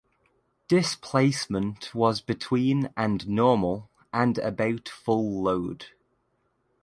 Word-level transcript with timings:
Displacement 0.67 1.93
was 1.93 2.21
between 2.21 2.89
and 2.97 3.27
normal 3.29 3.87
and 4.11 4.39
about 4.39 4.89
full 4.89 5.43
load. 5.43 5.89